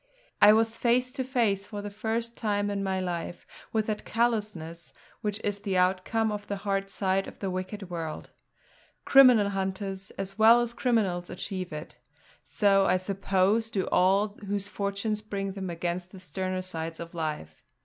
I 0.41 0.51
was 0.51 0.77
face 0.77 1.11
to 1.11 1.23
face, 1.23 1.67
for 1.67 1.83
the 1.83 1.91
first 1.91 2.35
time 2.35 2.71
in 2.71 2.83
my 2.83 2.99
life, 2.99 3.45
with 3.71 3.85
that 3.85 4.03
callousness 4.03 4.93
which 5.21 5.39
is 5.43 5.59
the 5.59 5.77
outcome 5.77 6.31
of 6.31 6.47
the 6.47 6.55
hard 6.65 6.89
side 6.89 7.27
of 7.27 7.37
the 7.37 7.51
wicked 7.51 7.91
world. 7.91 8.31
Criminal 9.05 9.49
hunters, 9.49 10.09
as 10.17 10.39
well 10.39 10.59
as 10.61 10.73
criminals, 10.73 11.29
achieve 11.29 11.71
it; 11.71 11.97
so 12.43 12.87
I 12.87 12.97
suppose 12.97 13.69
do 13.69 13.85
all 13.91 14.29
whose 14.47 14.67
fortunes 14.67 15.21
bring 15.21 15.51
them 15.51 15.69
against 15.69 16.09
the 16.09 16.19
sterner 16.19 16.63
sides 16.63 16.99
of 16.99 17.13
life. 17.13 17.61